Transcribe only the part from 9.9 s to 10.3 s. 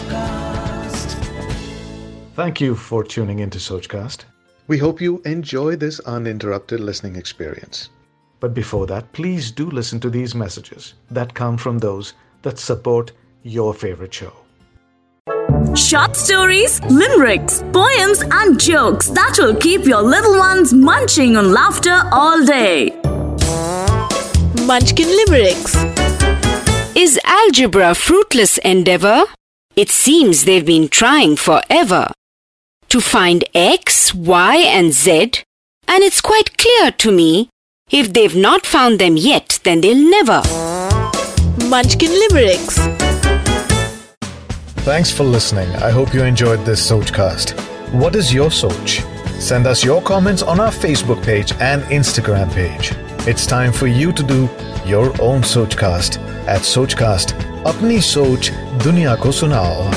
to